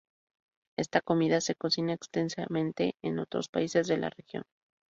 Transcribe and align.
Esta 0.79 1.01
comida 1.01 1.41
se 1.41 1.53
cocina 1.53 1.93
extensamente 1.93 2.95
en 3.03 3.19
otros 3.19 3.49
países 3.49 3.85
de 3.87 3.97
la 3.97 4.09
región. 4.09 4.41